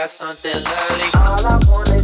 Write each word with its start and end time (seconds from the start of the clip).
got 0.00 0.08
something 0.08 0.54
lovely. 0.54 1.20
All 1.20 1.46
I 1.46 1.60
wanna 1.68 1.99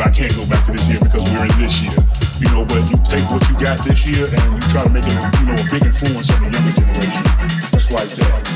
but 0.00 0.08
I 0.08 0.12
can't 0.12 0.34
go 0.34 0.46
back 0.46 0.64
to 0.64 0.72
this 0.72 0.88
year 0.88 0.98
because 0.98 1.22
we're 1.30 1.44
in 1.44 1.58
this 1.58 1.82
year. 1.82 1.92
You 2.38 2.48
know, 2.48 2.64
but 2.64 2.80
you 2.88 2.96
take 3.04 3.30
what 3.30 3.46
you 3.50 3.58
got 3.62 3.84
this 3.84 4.06
year 4.06 4.28
and 4.32 4.54
you 4.54 4.60
try 4.70 4.82
to 4.82 4.88
make 4.88 5.04
it, 5.04 5.12
you 5.40 5.44
know, 5.44 5.52
a 5.52 5.64
big 5.70 5.84
influence 5.84 6.30
on 6.30 6.40
the 6.40 6.48
younger 6.50 6.72
generation. 6.72 7.22
Just 7.70 7.90
like 7.90 8.08
that. 8.08 8.48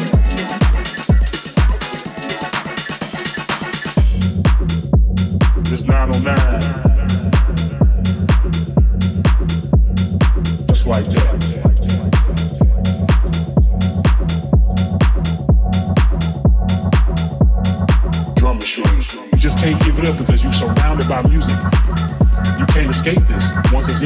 It's 5.71 5.85
909. 5.85 6.35
Just 10.67 10.87
like 10.87 11.05
that. 11.05 11.34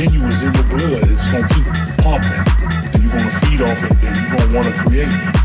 continuous 0.05 0.43
in 0.43 0.52
the 0.52 0.62
blood. 0.62 1.11
It's 1.11 1.28
gonna 1.33 1.49
keep 1.49 1.64
pumping, 2.05 2.31
and 2.95 3.02
you're 3.02 3.11
gonna 3.11 3.40
feed 3.40 3.61
off 3.62 3.83
it, 3.83 3.90
and 4.07 4.17
you're 4.17 4.38
gonna 4.38 4.55
wanna 4.55 4.73
create. 4.85 5.38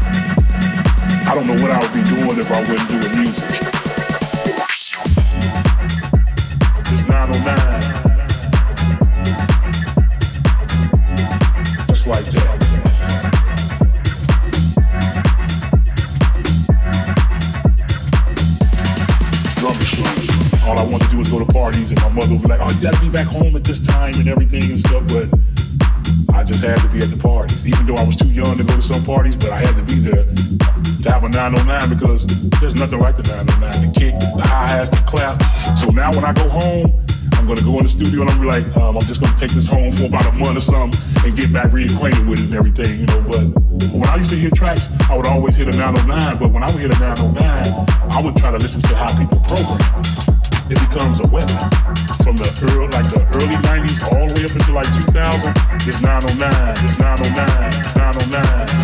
Something 40.63 40.99
and 41.25 41.35
get 41.35 41.51
back 41.51 41.71
reacquainted 41.71 42.27
with 42.27 42.39
it 42.39 42.45
and 42.45 42.55
everything, 42.55 42.99
you 42.99 43.05
know. 43.05 43.21
But 43.27 43.43
when 43.91 44.07
I 44.07 44.15
used 44.15 44.31
to 44.31 44.35
hear 44.35 44.49
tracks, 44.51 44.89
I 45.09 45.15
would 45.15 45.27
always 45.27 45.55
hit 45.55 45.67
a 45.67 45.77
909. 45.77 46.39
But 46.39 46.51
when 46.51 46.63
I 46.63 46.71
would 46.71 46.81
hit 46.81 46.95
a 46.95 46.99
909, 46.99 47.35
I 48.11 48.21
would 48.21 48.35
try 48.37 48.51
to 48.51 48.57
listen 48.57 48.81
to 48.83 48.95
how 48.95 49.11
people 49.17 49.39
program. 49.43 49.79
It 50.71 50.79
becomes 50.79 51.19
a 51.19 51.27
weapon 51.27 51.59
from 52.23 52.37
the 52.37 52.47
early, 52.71 52.87
like 52.95 53.11
the 53.11 53.19
early 53.35 53.59
90s 53.67 53.99
all 54.09 54.27
the 54.27 54.33
way 54.33 54.45
up 54.47 54.55
until 54.55 54.75
like 54.75 54.87
2000. 55.05 55.53
It's 55.85 55.99
909, 55.99 56.49
it's 56.79 56.97
909, 56.99 57.43
909, 57.99 58.39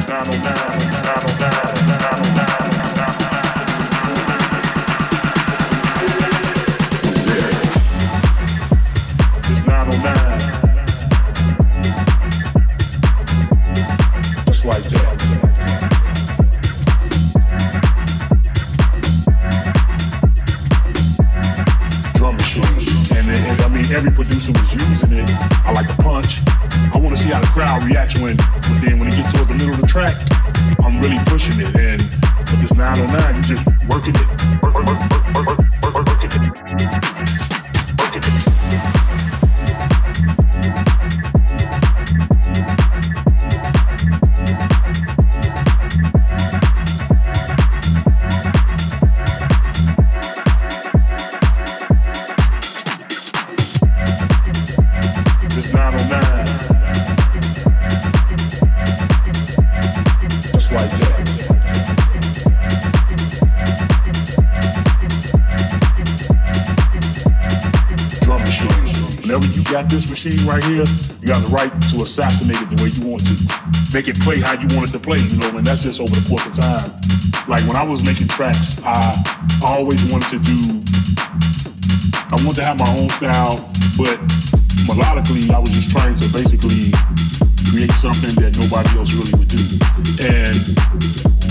909, 0.08 0.60
909, 1.08 1.88
909. 1.88 2.49
Producer 24.12 24.51
was 24.51 24.74
using 24.74 25.13
it. 25.13 25.30
I 25.66 25.72
like 25.74 25.88
the 25.88 26.01
punch. 26.01 26.42
I 26.94 26.98
want 26.98 27.16
to 27.16 27.22
see 27.22 27.32
how 27.32 27.42
the 27.42 27.48
crowd 27.48 27.84
reacts 27.84 28.20
when, 28.22 28.38
when 28.38 28.82
then 28.82 29.00
when 29.00 29.08
it 29.08 29.16
gets 29.16 29.34
towards 29.34 29.50
the 29.50 29.56
middle 29.56 29.74
of 29.74 29.82
the 29.82 29.88
track, 29.88 30.16
I'm 30.84 31.00
really 31.01 31.20
pushing 31.25 31.60
it. 31.60 31.75
And 31.75 32.01
with 32.50 32.62
this 32.62 32.74
909, 32.74 33.36
you 33.36 33.44
just 33.44 33.66
working 33.89 34.16
it. 34.16 34.28
Work, 34.62 34.75
work, 34.75 35.58
work, 35.58 35.69
got 69.82 69.90
this 69.90 70.10
machine 70.10 70.46
right 70.46 70.64
here, 70.66 70.84
you 71.22 71.28
got 71.28 71.40
the 71.40 71.48
right 71.48 71.72
to 71.88 72.04
assassinate 72.04 72.60
it 72.60 72.68
the 72.68 72.84
way 72.84 72.90
you 72.92 73.08
want 73.08 73.24
to. 73.24 73.36
Make 73.94 74.10
it 74.10 74.20
play 74.20 74.42
how 74.42 74.60
you 74.60 74.68
want 74.76 74.90
it 74.90 74.92
to 74.92 75.00
play, 75.00 75.20
you 75.20 75.38
know, 75.40 75.56
and 75.56 75.66
that's 75.66 75.82
just 75.82 76.02
over 76.02 76.12
the 76.12 76.28
course 76.28 76.44
of 76.44 76.52
time. 76.52 76.92
Like 77.48 77.64
when 77.64 77.78
I 77.78 77.84
was 77.84 78.04
making 78.04 78.28
tracks, 78.28 78.76
I 78.84 79.16
always 79.64 80.04
wanted 80.12 80.36
to 80.36 80.40
do 80.44 80.84
I 82.28 82.36
wanted 82.44 82.60
to 82.60 82.66
have 82.68 82.78
my 82.78 82.92
own 82.92 83.10
style, 83.16 83.72
but 83.96 84.20
melodically, 84.84 85.50
I 85.50 85.60
was 85.60 85.72
just 85.72 85.90
trying 85.92 86.16
to 86.16 86.28
basically 86.28 86.92
create 87.72 87.92
something 87.96 88.36
that 88.44 88.60
nobody 88.60 88.90
else 89.00 89.16
really 89.16 89.32
would 89.40 89.48
do. 89.48 89.64
And 90.20 90.60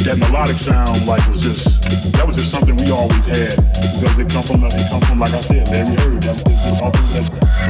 that 0.05 0.21
melodic 0.21 0.57
sound, 0.61 1.07
like, 1.07 1.27
was 1.27 1.43
just 1.43 1.81
that 2.13 2.27
was 2.27 2.37
just 2.37 2.51
something 2.51 2.77
we 2.77 2.91
always 2.91 3.25
had 3.27 3.57
because 3.97 4.19
it 4.21 4.29
come 4.29 4.43
from 4.43 4.65
it 4.65 4.73
come 4.91 5.01
from 5.03 5.19
like 5.19 5.33
I 5.33 5.41
said, 5.41 5.69
Larry 5.69 5.97
Heard. 5.97 6.23
That, 6.23 7.28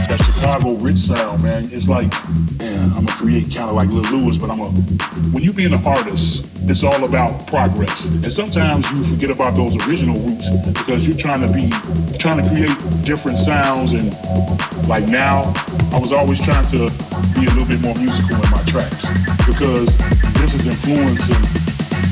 that 0.09 0.25
Chicago 0.25 0.75
rich 0.75 0.97
sound, 0.97 1.43
man. 1.43 1.69
It's 1.71 1.89
like, 1.89 2.09
man, 2.59 2.91
I'm 2.97 3.05
gonna 3.05 3.19
create 3.19 3.53
kind 3.53 3.69
of 3.69 3.77
like 3.77 3.89
Lil 3.89 4.09
Louis, 4.11 4.39
but 4.39 4.51
I'm 4.51 4.61
a 4.61 4.69
when 5.33 5.43
you 5.43 5.53
being 5.53 5.75
an 5.75 5.85
artist, 5.85 6.47
it's 6.65 6.83
all 6.83 7.05
about 7.05 7.47
progress. 7.47 8.07
And 8.09 8.33
sometimes 8.33 8.91
you 8.93 9.05
forget 9.05 9.31
about 9.31 9.55
those 9.55 9.77
original 9.87 10.19
roots 10.21 10.49
because 10.73 11.07
you're 11.07 11.17
trying 11.17 11.43
to 11.45 11.53
be 11.53 11.69
trying 12.19 12.43
to 12.43 12.49
create 12.49 12.73
different 13.05 13.39
sounds 13.39 13.93
and 13.93 14.09
like 14.89 15.07
now 15.07 15.53
I 15.93 15.99
was 16.01 16.13
always 16.13 16.41
trying 16.41 16.67
to 16.73 16.89
be 17.37 17.45
a 17.45 17.53
little 17.53 17.69
bit 17.69 17.81
more 17.81 17.95
musical 17.95 18.37
in 18.37 18.51
my 18.51 18.63
tracks 18.65 19.05
because 19.45 19.93
this 20.41 20.55
is 20.55 20.67
influencing 20.67 21.45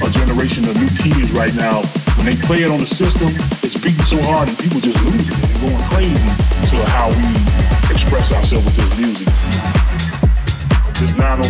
a 0.05 0.11
generation 0.13 0.69
of 0.69 0.77
new 0.77 0.89
kids 1.01 1.33
right 1.33 1.55
now. 1.57 1.81
When 2.27 2.35
they 2.35 2.43
play 2.43 2.63
it 2.63 2.71
on 2.73 2.81
the 2.81 2.87
system, 2.87 3.29
it's 3.63 3.79
beating 3.81 4.03
so 4.03 4.21
hard 4.23 4.49
and 4.49 4.59
people 4.59 4.81
just 4.81 4.99
losing 5.05 5.31
it 5.31 5.47
and 5.47 5.61
going 5.63 5.79
crazy 5.95 6.27
to 6.75 6.83
how 6.91 7.07
we 7.15 7.23
express 7.95 8.35
ourselves 8.35 8.67
with 8.67 8.75
this 8.75 8.99
music. 8.99 9.29
This 10.99 11.15
909. 11.15 11.47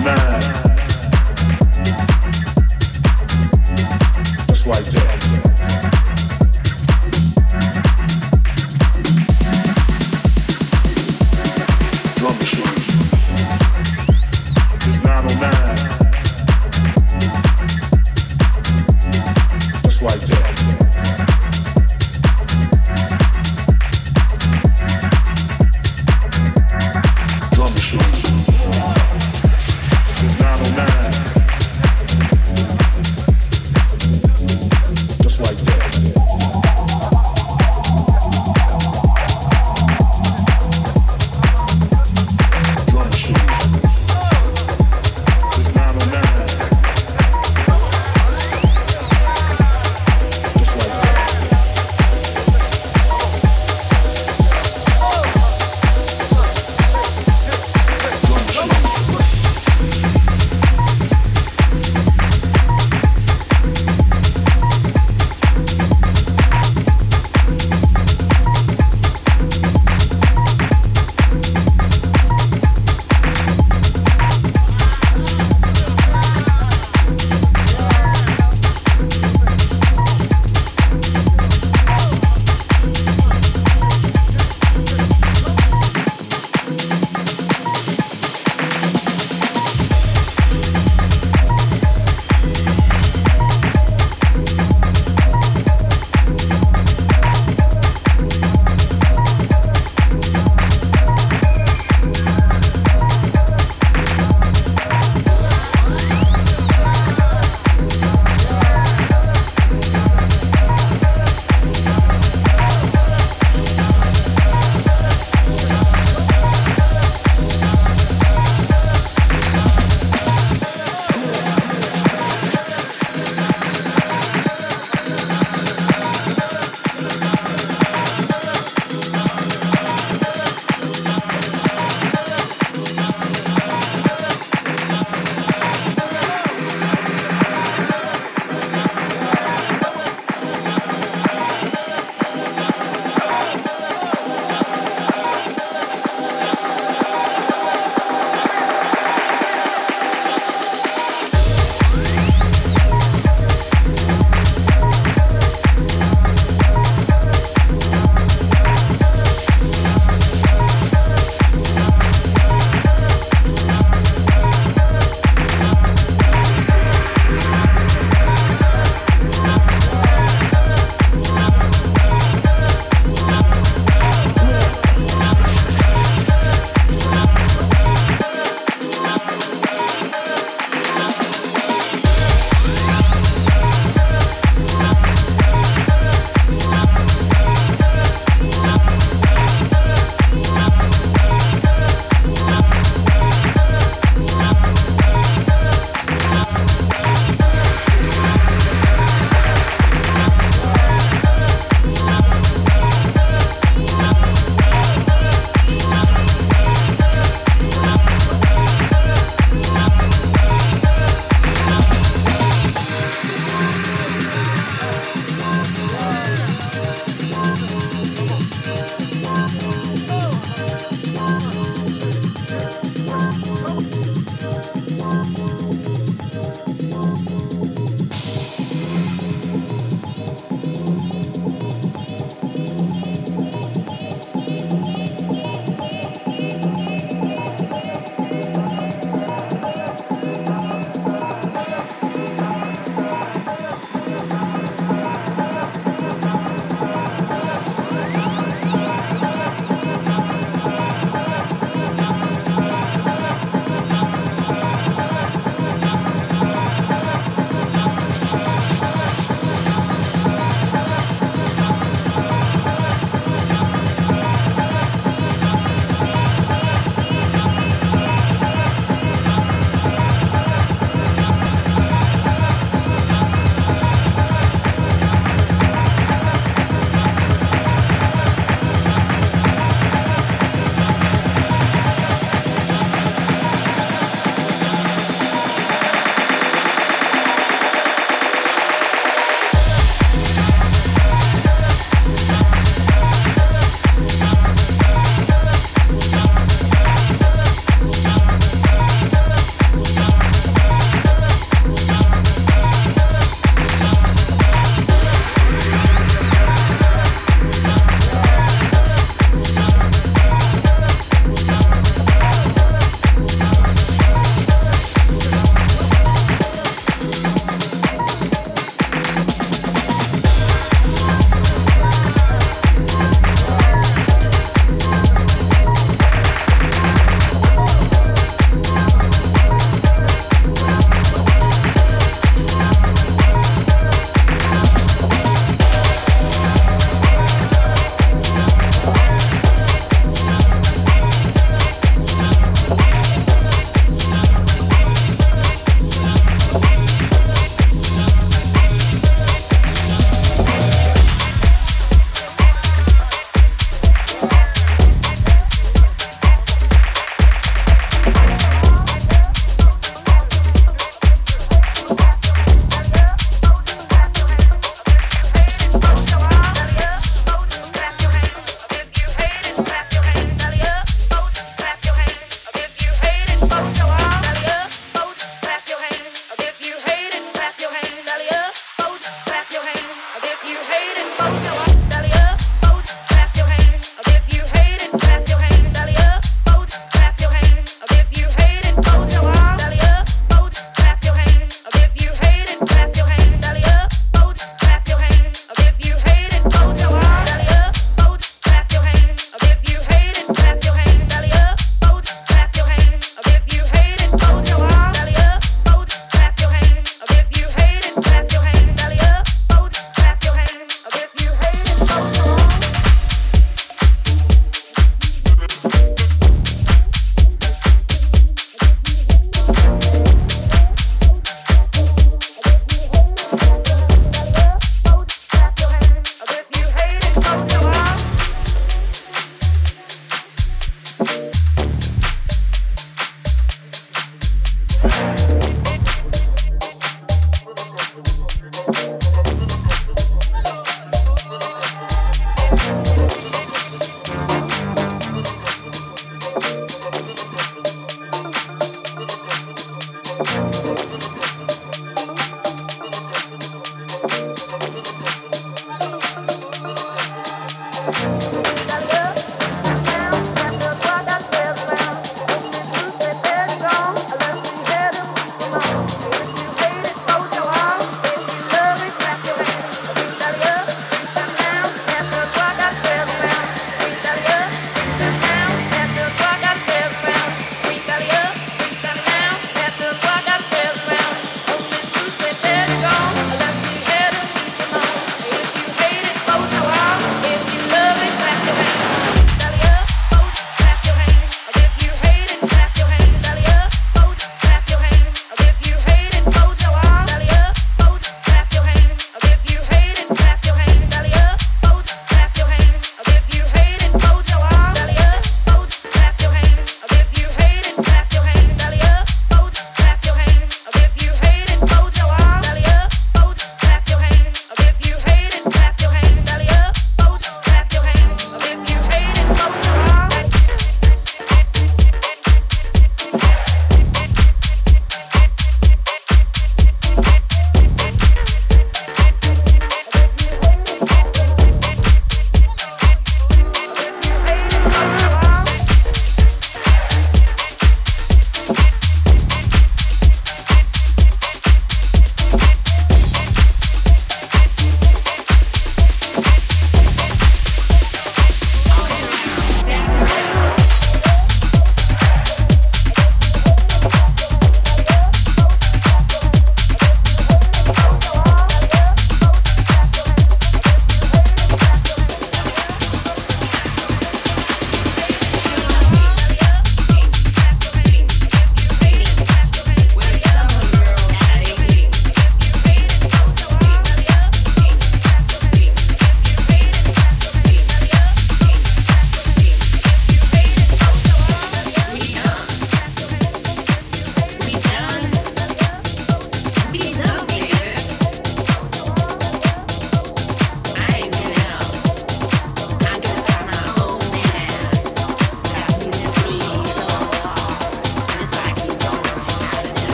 Just 4.48 4.66
like 4.66 4.84
that. 4.84 5.25